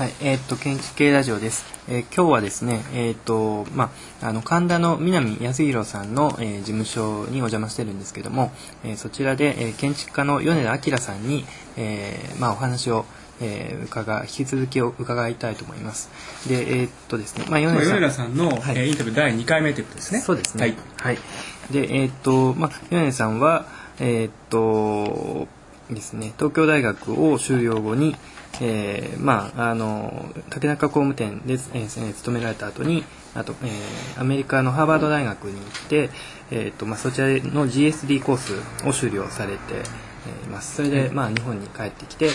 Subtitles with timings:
[0.00, 1.66] はい、えー、っと建築系ラジオです。
[1.86, 3.90] えー、今日はですね、えー、っとま
[4.22, 8.50] ああの神田の南康弘さんの、えー、事務所にお邪魔してるんですけども、
[8.82, 11.44] えー、そちらで、えー、建築家の米田明さんに、
[11.76, 13.04] えー、まあお話を
[13.42, 16.10] えー、伺引き続きを伺いたいと思います。
[16.46, 20.20] で、えー、っとですね、まあ、米田さん田さんの、はい、インタビュー第2回目ということですね。
[20.20, 20.62] そうですね。
[20.62, 20.76] はい。
[20.96, 21.18] はい、
[21.70, 23.66] で、えー、っと、まあ、米田さんは、
[23.98, 25.48] えー、っと、
[25.90, 28.14] ですね、東京大学を修了後に、
[28.60, 36.10] えー、まあ、あの、竹中工務店で、えー、勤められた後に、あと、えー、アメリカのハーバード大学に行って、
[36.50, 39.74] えーとまあ、そちらの GSD コースを修了されて
[40.44, 40.76] います。
[40.76, 42.30] それで、まあ、日本に帰ってきて、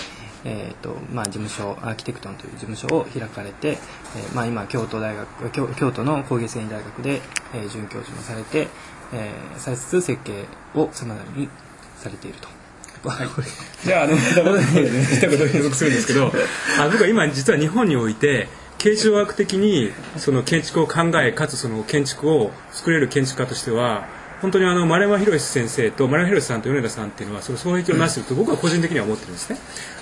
[0.45, 7.22] えーとまあ、事務所アーキテクトンという事務所を開かれて、えーまあ、今京都大学京京都の工芸繊維大学で、
[7.53, 8.67] えー、准教授もされて、
[9.11, 11.50] えー、再設設計をさまざまに
[11.97, 12.55] されていると。
[13.12, 13.27] はい、
[13.84, 16.32] じゃああの 一言補足するんですけど
[16.80, 18.48] あ僕は今実は日本において
[18.78, 24.08] 形状学的にその建築を考えかつその建築を作れる建築家としては
[24.42, 29.58] 本当にあの丸山宏先生と丸山宏さんと米田さんっていうのはその双璧をなしていると僕は個人的には思ってるんですね。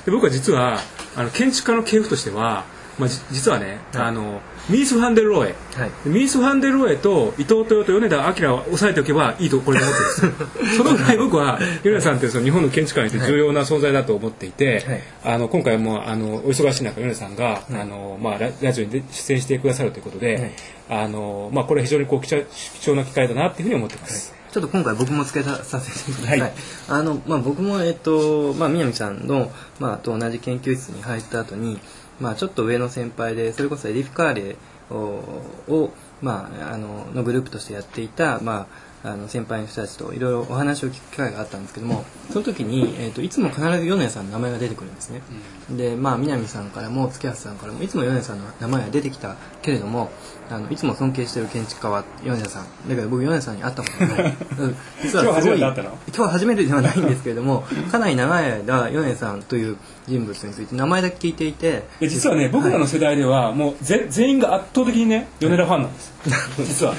[0.06, 0.82] で僕は実は
[1.16, 2.66] あの建築家の系譜としては
[3.00, 10.78] まあ、実はね、はい、あのミース・ファンデル・ローエ、はい、ミース・ファンデル・ローエと伊藤豊と米田明を抑えておけばいいとこれで思ってるんです。
[10.78, 14.84] そのぐらい僕は米田さんってその日本の建築家にて重要な存在だと思っていて、
[15.26, 20.54] はい、あの今回もあのお忙しい中米田さんが、あのまあ、ラジオに出演してくださるということで、
[20.90, 22.34] あのまあ、これ非常にこう貴
[22.82, 24.34] 重な機会だなっていうふうに思ってます。
[24.54, 26.40] ちょっと今回僕もつけさせてください。
[26.40, 26.54] はい、
[26.88, 31.80] あの、まあ、僕も、えっと、まあ、南さんの、まあ、と同じ研究室に入った後に、
[32.20, 34.56] まあ、ちょっと上の先輩でそれこそエリフ・カーレ
[34.92, 45.22] をまあ、あののグループとしてやっていた、まああの先輩の人たちといろいろお話を聞く機会があったんですけどもその時に、えーと、いつも必ず米谷さんの名前が出てくるんですね、
[45.70, 50.10] うん、でまあ南さんからも月橋さんからもいつも米谷さんの名前が出てきたけれども
[50.50, 52.66] あのいつも尊敬してる建築家は米谷さん。
[52.88, 54.34] だけど僕米谷さんに会ったことない。
[55.02, 59.78] 実はすごい今日初めてではないんですけれどもかなり長い間米谷さんという
[60.08, 66.14] 人物について名前だけ聞いていて実はね僕らの世代ではもうぜ全員が圧倒的にね米田ファンなんです。
[66.60, 66.94] 実は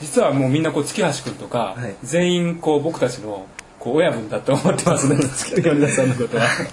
[0.00, 3.46] 実はもうみんなこう月橋君とか、はい、全員こう僕たちの
[3.78, 5.16] こう親分だと思ってますね。
[5.60, 6.44] 米田さんのことは。
[6.46, 6.66] はい。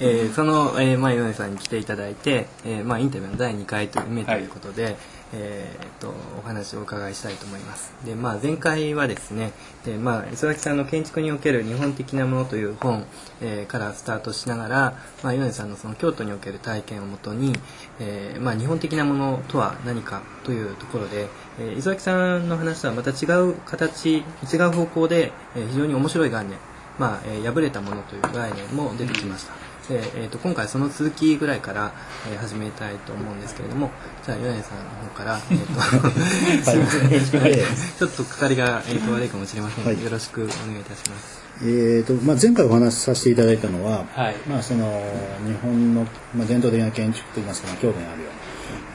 [0.00, 4.96] えー、その、えーまあ、米田さんに来ていただいて、えーまあ、インタビューの第2回という目ということで、はい
[5.32, 7.92] えー、とお話をお伺いしたいと思います。
[8.04, 9.52] で、まあ、前回はですね、
[9.84, 13.04] でまあ、磯崎さんの建築における日本的なものという本、
[13.40, 17.52] えー、からスタートしながら、まあ、米さんのその京都における体験をもとに、
[18.00, 21.28] えーまあ、日本的なものとは何かというところで、
[21.60, 24.22] えー、磯崎さんの話とはまた違う形違
[24.56, 26.58] う方向で、え、非常に面白い概念、
[26.98, 29.69] まあえ、破れたものという概念も出てきました。
[29.90, 31.92] で、えーと、今回その続きぐらいから、
[32.30, 33.90] えー、始めたいと思うんですけれども
[34.24, 35.74] じゃあ米根さんの方から、えーと、
[37.98, 39.84] ちょっと語りが、えーと、悪いかもしれません。
[39.84, 41.40] が、はい、よろしくお願いいたします。
[41.62, 45.02] えーとまあ、前回お話しさせていただいたのは、はい、まあ、その
[45.44, 48.28] 日本の、まあ、伝統的な建築といいますか、京都にあるよ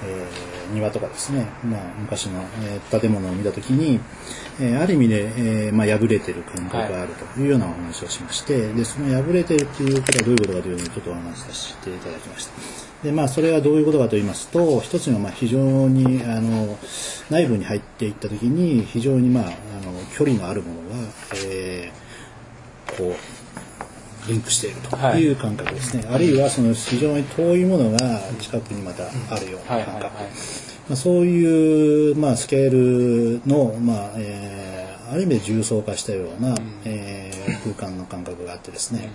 [0.03, 4.00] うな、えー庭とかですね、まあ、昔の、えー、建物を見た時に、
[4.59, 12.86] えー、ある意味で、えーまあ、破れてる感覚があるというようなお話をしまして、でその破れてるっていうことはどういうことかというのをちょっとお話しさせていただきました。
[13.03, 16.76] でまあ、それはどういうことかと言いますと一つのまあ非常にあの
[17.30, 19.47] 内部に入っていった時に非常にまああ
[19.86, 20.96] の距離のあるものが、
[21.46, 23.44] えー、こう
[24.28, 25.31] リンクしているとい。
[25.31, 27.97] う感覚ですね、はい、あるいはその非常に遠いものが
[28.40, 29.03] 近くにまた
[29.34, 39.09] あるような感覚、まあ、そういう、まあ、スケールの、まあえー、ある意味で重層化したような、うん、えー、空間の感覚があってですね、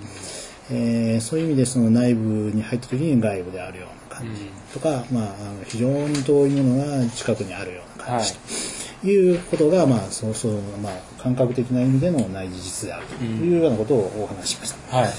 [0.71, 5.35] うん、えー、そういう意味でその内部に入った時に外部であるような感じとか、うん、まあ、
[5.67, 8.39] 非常に遠いものが近くにあるような感じと。
[8.39, 8.45] は
[8.87, 14.99] いいうことが、まあ、そうそう、まあ、感覚的な意味での内事実であるというようなことをお話ししました。
[14.99, 15.13] うん、はい。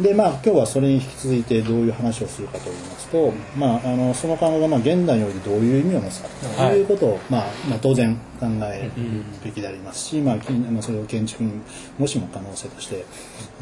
[0.00, 6.28] で、まあ、今日はそれに引き続いてどういう話をするかと言いますと、うん、まあ、あの、その感覚が、まあ、現代においてどういう意味を持つか
[6.68, 11.52] ということを、はい、まあ、まあ、当然考えるべきでありますし、うん、まあ、それを建築に
[11.98, 13.04] もしも可能性として、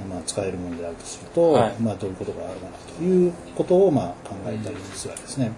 [0.09, 5.51] まあ、使えるものであるとすると、はい、まあ、どういうことがあるかなということを、まあ、考えたりするわけですね。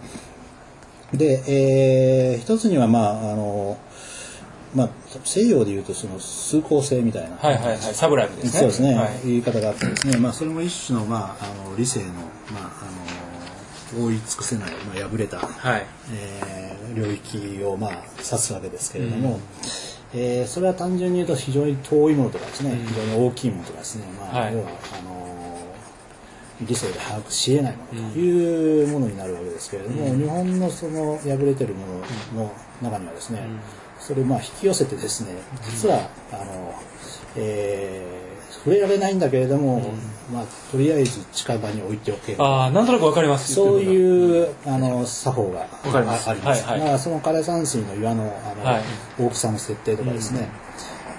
[1.13, 3.79] で、えー、一つには、まあ、あの、
[4.75, 4.89] まあ、
[5.25, 8.59] 西洋でいうとその崇高性みたいな、はいはいはい、サブライムですね。
[8.61, 12.07] そうですね、はい、言い方があってですね、まあ、それも一種の,、まあ、あの理性の、
[12.53, 12.73] まあ、
[13.93, 15.87] あの覆い尽くせない、まあ、破れた、はい。
[16.15, 19.41] えー、領域を、まあ、指すわけですけれども、うん、
[20.15, 25.12] えー、それは単純に言うと非常に遠いものとかですね、うん、非常に大きいものとかですね、まあ、はい、要はあの
[26.67, 31.87] 理性で把握しえないというものになるわけですけれども、日本のその破れてるも
[32.35, 33.47] のの中にはですね、
[34.01, 35.35] それをまあ引き寄せてですね
[35.71, 36.75] 実はあの、
[37.37, 39.95] えー、触れられないんだけれども、
[40.33, 43.55] まあ、とりあえず近場に置いておけるあなんとなくわかります。
[43.55, 48.83] そういうあの作法があります、はいはい、まあ、その枯山水の岩のあの、はい、
[49.21, 50.49] 大きさの設定とかですね、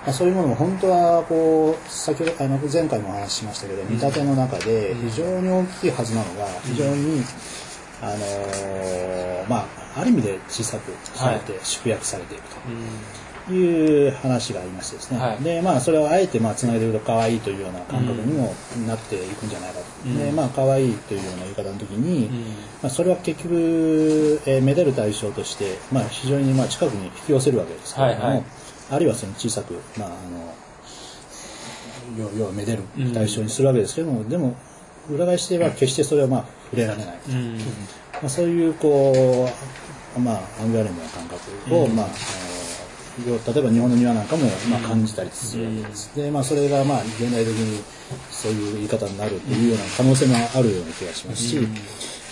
[0.06, 7.22] まあ、そういうものも本当はこう先ほどあの前回もお話ししましたけど見立ての中で非常に大きいはずなのが非常に、
[8.02, 12.44] あのー、まあある意味で小さくされて、縮約されている
[13.48, 18.56] という話がありましてですね、はい、でまあそれをあえてまあつないでいくと可愛いというような感覚にも
[18.88, 22.34] なっていくんじゃないかと、うん、でまあ可愛いというような言い方の時に、うん、
[22.82, 28.44] まあ、それは結局、えー、めでる対象として、まあ、非常にまあ近くに引き寄せるわけですけれども、はいはい、
[28.89, 30.53] あるいはその小さく、まあ、あの
[32.38, 32.83] 要はめでる
[33.13, 34.56] 対象にするわけですけども、うん、でも
[35.09, 37.57] 裏返しでは決してそれはまあ触れられない、うん。
[37.57, 37.63] ま
[38.25, 39.47] あ、そういうこ
[40.15, 42.07] う、まあ、アングラレムな感覚を、うん、まあ
[43.19, 46.15] 例えば日本の庭なんかもまあ感じたりするわけです。
[46.15, 47.83] で、まあそれがまあ現代的に
[48.31, 51.68] そういう言い方になるっていうような可能性もあるような気がしますし、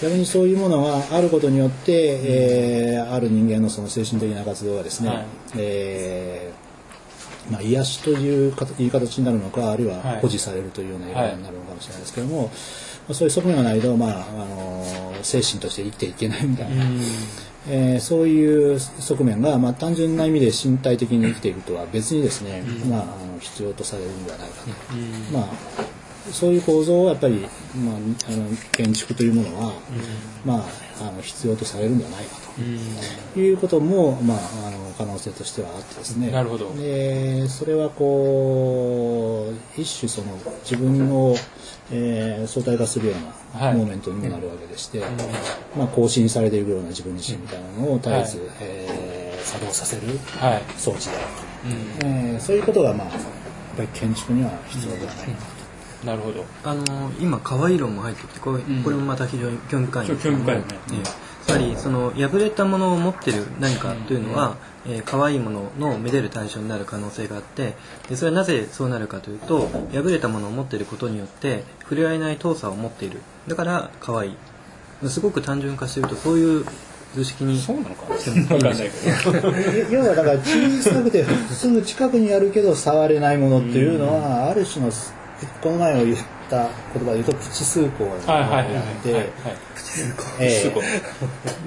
[0.02, 5.26] 逆にそういうものがあることによって、えー、ある人間のその精神的な活動がですね、はい、
[5.58, 13.14] えー、まあ、癒しという言い形になるのかあるいは保持されるというような言い方になるのかもしれないですけども、はい。
[13.14, 16.84] そういう側面がないと、まあ、あの精神として生きていけないみたいな、
[17.68, 24.72] えー、そういう側面が、まあ、単純な意味で身体的に生きているとは別にですね、まあ、あの必要とされるんではないかと。
[25.32, 26.01] まあ
[26.32, 27.40] そういう構造をやっぱり、
[27.76, 27.96] まあ、
[28.30, 29.74] あの建築というものは、
[30.46, 32.36] まあ、あの必要とされるんではないか
[33.34, 34.38] と、いうことも、まあ、
[34.68, 36.32] あの可能性としてはあってですね。
[36.32, 36.74] なるほど。
[36.76, 41.36] でそれはこう一種その自分を
[41.94, 45.12] えー、相対化するようなモーメントにもなるわけでして、はい、
[45.78, 50.04] まあ、更新されていくような自分自身みたいなのを絶えず、はい、えー、作動させる
[50.78, 51.26] 装置である
[52.00, 53.18] と、はい、えー、そういうことが、まあ、やっ
[53.76, 55.51] ぱり建築には必要ではないかと。
[56.04, 56.46] なるほど。
[56.64, 60.64] あのー、今、可愛い色も入っててこれ,、これもまた非常に興味深いんですけど、興味深いね。
[61.42, 67.74] つまりその破れたものを持ってる何かというのは、えー、可愛いもののめでる対象になる可能性があって
[68.10, 73.22] でそれはなぜそうなるかというと破れたものを持っていることによって触れ合えない遠さを持っている。
[73.48, 74.38] だから可愛い。
[75.08, 76.66] すごく単純化してるとそういう
[77.16, 79.54] 図式にそうなのか分 かんないけど。
[79.90, 84.92] 要はだから小さくてすぐ近くにあるけど触れないものっていうのはある種の
[85.62, 86.18] この前を言っ
[86.50, 88.66] た言葉で言うとプチ数項があっ
[89.04, 89.30] て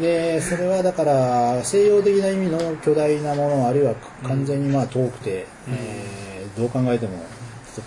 [0.00, 7.18] でそれはだから西洋的な意味の巨大なものあるいは完全にまあ遠くて、うん、えー、どう考えても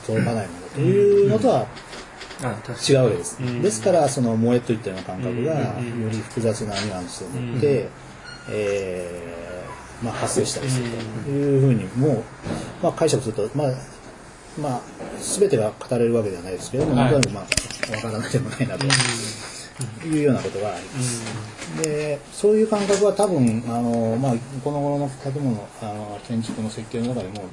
[0.05, 1.67] 届かないものというのとは
[2.87, 7.89] 違うわけです、うん、ですからその萌えといったような感覚がより複雑なニュアンスを持って、うん、
[8.49, 10.89] えー、まあ、発生したりする
[11.25, 12.23] というふうにも、
[12.83, 13.71] まあ、解釈するとまあ
[14.57, 14.81] まあ、
[15.21, 17.45] 全てが語れるわけではないですけども、はい、なんとなくまあ
[17.91, 18.85] 分からないでもないなと。
[20.05, 21.23] いうようなことがあります。
[21.83, 24.33] でそういう感覚は多分あの、まあ、
[24.63, 27.45] この頃の建物あの建築の設計の中でも、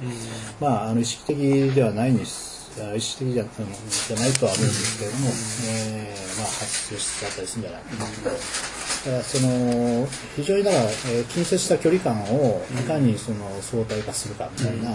[0.59, 1.37] まあ、あの意識的
[1.75, 5.27] ではないに意識的じゃじゃないとは思うんですけれども、
[5.67, 8.23] えーまあ、発生してあったりするんじゃないかなと。
[8.23, 14.91] だからその非常にだから、えー、近接した距離感をいかにその相対化するかみたいな、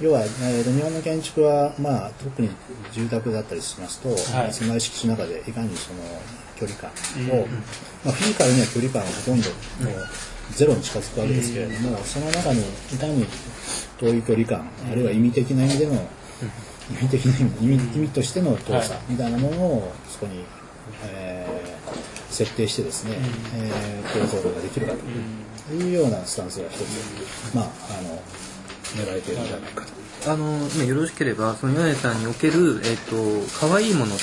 [0.00, 2.48] 要は、えー、日本の建築は、まあ、特に
[2.92, 6.00] 住宅だったりしますと、はい、狭い敷地の中でいかにその
[6.56, 6.90] 距離感
[7.30, 7.50] を、うん、
[8.04, 9.48] まあ、フィジカルには距離感はほとんど
[10.52, 12.60] ゼロに近づくわけですけれども、うん、その中に
[12.92, 13.26] いかに
[13.98, 15.92] 遠い距離感、あるいは意味的な意味での、
[16.90, 20.44] 意味的な意味意味意味としての遠さみたいなものをそこに、
[21.04, 27.64] えー、設定してですね、うん、えー、構造ができるかというようなスタンスが一つ、まあ
[27.98, 28.22] あの
[28.96, 30.00] 狙えてるんじゃないかと。
[30.30, 34.20] あのよろしければその米さんにおける、えーと、可愛いものと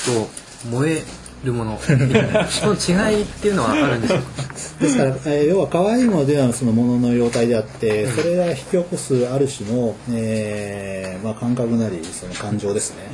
[0.70, 1.02] 燃え
[1.44, 4.26] るものその違いっていうのはあるんでしょうか？
[4.80, 13.08] ですから、えー、要は可愛いものではそのものの様態であってそれが引き起こすある種の、えーまあ、感覚なりその感情ですね、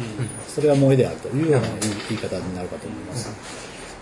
[0.47, 1.69] それは萌えであるというような
[2.09, 3.31] 言い方になるかと思います。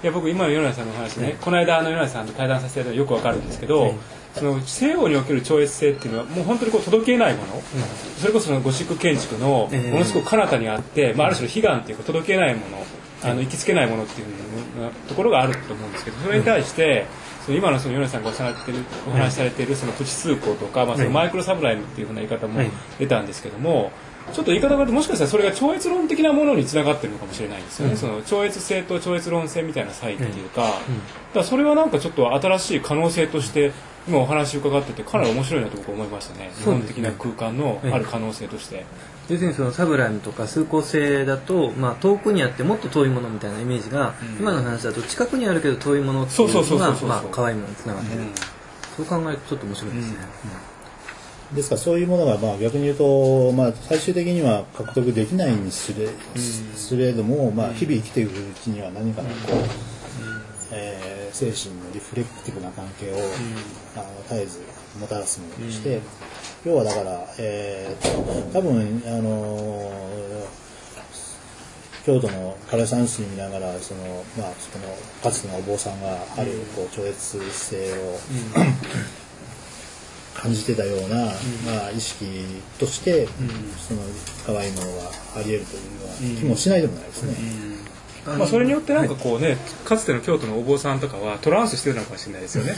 [0.02, 3.94] いや僕今の米内さんの話ね、はい、この間あの米内さんと対談させていただいたらよくわかるんですけど、はい
[4.34, 7.62] その西洋における超越性っていうのはもう本当にこう届けないもの、うん、
[8.18, 12.84] それこそそのゴシック建築のものすごく彼方にあって、まあ、ある種の悲願っていうか届けないもの。
[13.24, 14.26] あの行きつけないものっていう
[15.06, 17.06] ところがあると思うんですけどそれに対して、
[17.46, 22.60] その今のその米さんがお話してるお話しされているそのプチ通行とか、まあ、そのマイクロサブライムっていうふうな言い方も
[22.98, 23.26] 出たん。
[23.26, 23.92] ですけども、
[24.32, 30.74] ちょっと言い方があるともしかしたらそれが超越論的なものにつながってるのかもしれないんですよね、うん、その超越性と超越論性みたいな差異っていうか,、
[31.34, 33.72] だそれはなんかちょっと新しい可能性として
[34.08, 38.84] 今お話伺っててかなり面白いなと僕思いましたね、日本的な空間のある可能性として。
[39.28, 48.34] 要するにそのサブライムとか数向性だと、まあ、遠くにあってもっと遠いものみたいなイメージが、うん、今の話だと近くにあるけど遠いものっていうのがまあ可愛いものにつながってる、うん、
[48.96, 50.16] そう考えるとちょっと面白いですね。
[51.54, 56.08] ですからそういうものがまあ逆に言うと、まあ、最終的には獲得できないにすれ,、
[56.74, 59.58] すれども、まあ、日々生きていくうちには何かのこう、
[60.72, 63.16] えー、精神のリフレクティブな関係を、
[63.96, 64.60] あの絶えず
[64.98, 66.00] もたらすものとして、
[66.64, 70.62] 要はだから、えー、多分、あのー、
[72.04, 74.84] 京都の枯山水見ながらその、まあ、その
[75.22, 77.14] かつてのお坊さんがあるこう超越
[77.52, 78.18] 性を、
[80.34, 81.16] 感じてたような、
[81.66, 82.24] まあ、意識
[82.78, 83.26] として、
[83.78, 84.00] その
[84.46, 85.02] 可愛いものが
[85.36, 87.82] あり得るというような気もしないでもないですね。
[88.24, 92.74] まあ、それによってなんかこうね、はい、かつての京都のお坊さんとかはトランスしてるのかもしれないですよね。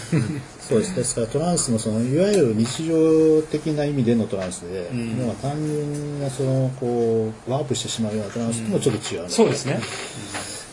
[0.58, 9.80] そうですですからトランスのそのいわゆる日常的な意味でのトランスで、うん、単純なそのこうワープしてしまうようなトランスともちょっと違う、うん、そうですね。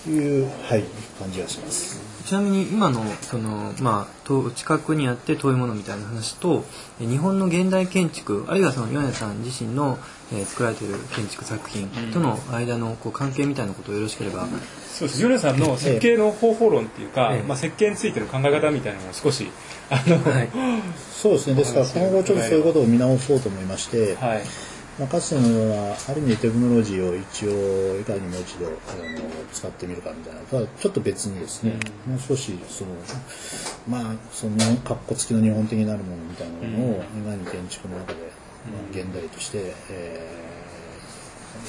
[0.07, 0.83] いうはい
[1.19, 2.00] 感じがします。
[2.31, 6.63] ちなみに今のその、まあ、近くにあって遠いものみたいな話と
[6.97, 9.99] 日本の現代建築あるいはその米田さん自身の、
[10.31, 14.47] えー、作られている建築作品との間のこう関係みたいなことをよろしければ、
[14.93, 15.21] そうです。
[15.21, 19.51] 米田さんの設計の方法論っていうか、ええ、まあ、設計についての考え方みたいなのを少し
[19.89, 20.49] あの、はい、
[21.11, 21.55] そうですね。
[21.55, 28.73] ですから今後ちょっとそういうことを見直そうと思いまして、はいまあ、かつてのようなある意味テクノロジーを一応いかにもう一度あの
[29.51, 32.91] 使ってみるかみたいなとはちょっと別にですね、うん、もう少しその
[33.87, 40.29] まあそのかっこつきの日本的になるものみたいなものを、いかに建築の中で、まあ、現代として、え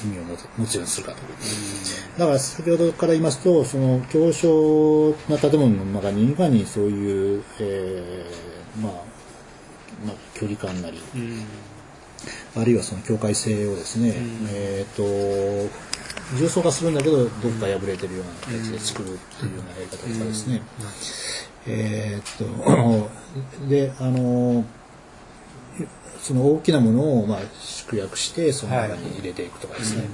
[0.03, 8.93] ー、意味を持つ持つようにするかと、うん、だから先ほどから言いますとその狭小な建物の中にいかにそういう、えー、まあ、
[10.05, 11.45] まあ、距離感なり、うん
[12.55, 15.93] あるいはその境界性をですね、うん、えっ、ー、と
[16.37, 20.61] 重層化するんだけどどっか破れてるような形で作るっていうようなやり方とかですね、
[21.67, 23.09] えっと
[23.67, 24.65] であの
[26.21, 30.09] その大きなものをまあ縮約してその中に入れていくとかですね、はい、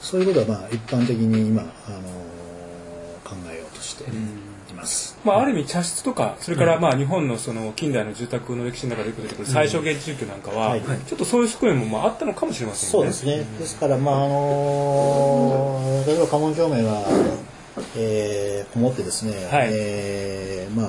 [0.00, 2.00] そういうことはまあ一般的に今あの
[3.22, 4.04] 考えようとして、
[4.84, 5.18] ます。
[5.24, 12.92] まあ、ある意味茶室とか、それからまあ日本のその近代の住宅の歴史の中でよく出てくる最小限住居なんかは、ちょっとそういう側面もまああったのかもしれませんね。
[12.92, 13.44] そうですね。
[13.58, 17.02] ですから、まああの例えば家紋共鳴が、
[17.96, 20.86] えー、こもってですね、はい、えー、まあ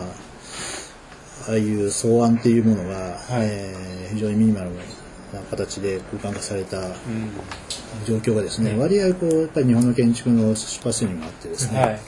[1.47, 4.71] ああいう草案っていうものが、はい、えー、非常にミニマル
[5.31, 6.81] な形で空間化された
[8.05, 11.99] 状況がですね、うん、割合こうやっぱり日本の建築の出発点にもあってですね、はい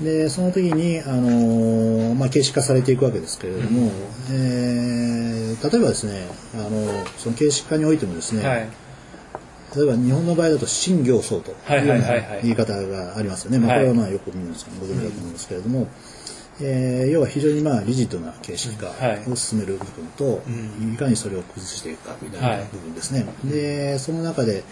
[0.00, 3.90] でその時に、あのまあ、形式化されていくわけですけれども、うん、
[4.30, 8.68] えー、例えばですねあのその形式化においてもですね、はい、
[9.76, 15.88] 例えば日本の場合だと新行僧というような言い方がありますよね、まあ、これはまあよく皆さんご存知だと思うんですけれども、
[16.60, 18.92] えー、要は非常にまあリジッドな形式化
[19.28, 20.42] を進める部分と、
[20.94, 23.26] いかにそれを崩していくかみたいな部分ですね。
[23.44, 24.62] でその中で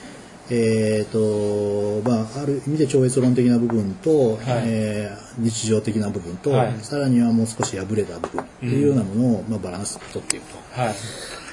[0.49, 10.95] えーとまあ、ある意味で超越論的な部分と、はい、えー、日常的な部分と、はい、さらにはもう少し破れた部分っていうようなものを、うん、まあ、バランスとっていくと、はい。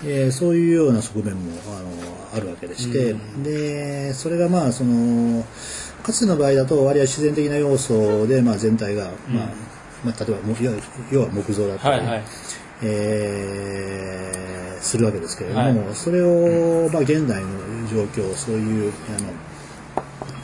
[0.06, 5.46] えー、そういうような側面もあのあるわけでして、うん、でそれがまあその
[6.04, 9.48] かつての場合だと割合自然的な要素で、まあ、全体が、まあ
[10.04, 10.40] まあ、例えば
[11.12, 12.24] 要は木造だったり、はいはい。
[12.86, 17.48] えー、するわけですけれども、はい、それを、まあ、現代の
[17.90, 19.34] 状況そういうあの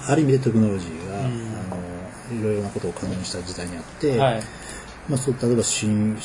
[0.07, 4.41] ある意味でテクノロジーが、うん、あのいろいろなことを可能にした時代にあって、はい、
[5.07, 6.17] まあ、そう例えば新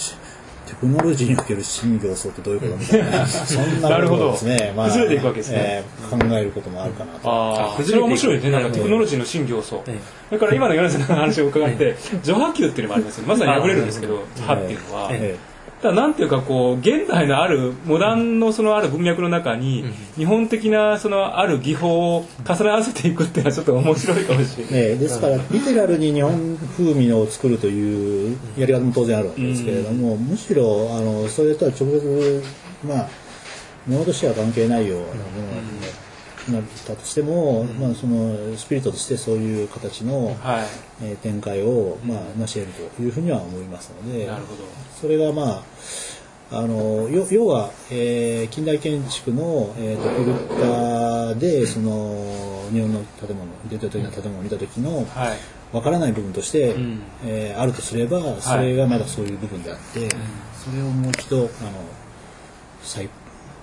[0.67, 7.31] テクノロジーにおける新業層ってどういうことみたいな、 そんなことですね、まあ、崩れていくわけですね、えー、考えることもあるかなと。
[7.31, 9.85] ああ、それは面白いね、なんかテクノロジーの新業層。
[10.31, 15.11] だから今の柳さんの話を伺って、除波球っていうのもありますよ、まさに破れるんですけど、波っていうのは。
[15.85, 19.85] だなんていうかこう現代のあるモダンのそのある文脈の中に、
[20.17, 32.43] 日本的なそのある技法を重ね合わせていくっていうのはちょっと面白いかもしれない、ね、ですからリテラルに日本風味を作るというやり方も当然あるわけですけれども、むしろあのそれとは直接
[32.85, 33.09] まあ
[33.87, 35.25] ものとしては関係ないようなものな
[36.53, 40.65] ったとしても、うん、まあ、そのスピリットとしてそういう形の、はい、
[41.03, 44.31] えー、展開を、まあ、成し得るというふうには思いますので
[45.01, 45.63] それがまあ
[46.53, 55.39] あの要は、えー、近代建築の、えーと、フィルターでその日本の建物伝統的な建物を見た時の、はい、
[55.73, 60.11] 分からない部分として、うん、えー、あるとすればそれがまだそういう部分であって、はい、
[60.55, 61.49] それをもう一度あの
[62.83, 63.09] 再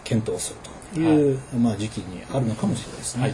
[0.03, 3.21] 検討するという、はい、まあ、時期にあるのかもしれないですね。
[3.24, 3.33] はい、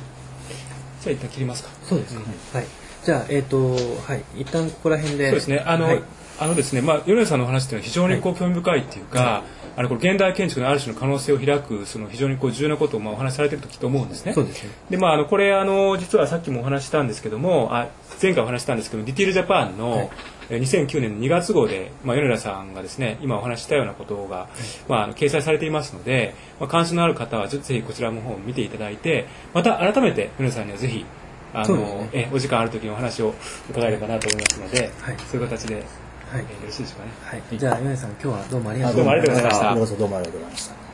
[1.01, 1.69] じゃあ一旦切りますか。
[1.83, 2.21] そうですね。
[2.53, 2.65] はい。
[3.03, 3.71] じゃあえっ、ー、と
[4.01, 5.29] はい一旦ここら辺で。
[5.29, 5.63] そうですね。
[5.65, 5.87] あの、
[6.39, 9.43] あのですね、まあ、米さんの話っていうのは非常にこう興味深いっていうか、はい、
[9.77, 14.33] あのこれ現代建築のある種の可能性を開くその非常にこう重要なことをまあお話しされてるときと思うんですね。
[14.33, 14.69] そうですね。
[14.89, 17.87] でまああのこれあの実はさっきもお話したんですけども、あ
[18.21, 20.09] 前回お話したんですけどディティールジャパンの、はい、
[20.49, 24.47] 2009年の2月号で、まあ、米田さんがですね今お話したようなことが、
[24.87, 31.05] まあ、あの掲載されていますので、まあ、関心のある方はぜひこちらの方を見ていただいてまた改めて米田さんにはぜひ
[31.53, 33.33] あの、ね、えお時間ある時にお話を
[33.69, 35.83] 伺えればなと思いますので、はい、そういう形で
[36.27, 37.39] はい、よろしいでしょうかね。
[37.39, 39.37] はい、じゃあ、米さん、今日はどうもありがとうございました。
[39.37, 39.95] どうもありがとうございました。
[39.95, 40.86] どうもありがとうございました。